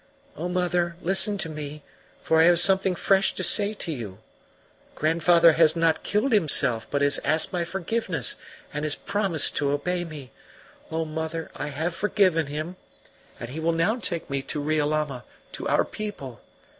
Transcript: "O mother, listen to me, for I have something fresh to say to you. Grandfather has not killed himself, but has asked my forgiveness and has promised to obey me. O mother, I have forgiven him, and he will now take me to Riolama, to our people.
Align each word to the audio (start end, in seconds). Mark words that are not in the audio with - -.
"O 0.35 0.49
mother, 0.49 0.95
listen 1.03 1.37
to 1.37 1.47
me, 1.47 1.83
for 2.23 2.39
I 2.41 2.45
have 2.45 2.59
something 2.59 2.95
fresh 2.95 3.35
to 3.35 3.43
say 3.43 3.75
to 3.75 3.91
you. 3.91 4.17
Grandfather 4.95 5.51
has 5.53 5.75
not 5.75 6.01
killed 6.01 6.31
himself, 6.31 6.87
but 6.89 7.03
has 7.03 7.19
asked 7.23 7.53
my 7.53 7.63
forgiveness 7.63 8.35
and 8.73 8.83
has 8.83 8.95
promised 8.95 9.55
to 9.57 9.69
obey 9.69 10.03
me. 10.03 10.31
O 10.89 11.05
mother, 11.05 11.51
I 11.55 11.67
have 11.67 11.93
forgiven 11.93 12.47
him, 12.47 12.77
and 13.39 13.49
he 13.51 13.59
will 13.59 13.73
now 13.73 13.97
take 13.97 14.27
me 14.27 14.41
to 14.41 14.59
Riolama, 14.59 15.23
to 15.51 15.67
our 15.67 15.85
people. 15.85 16.41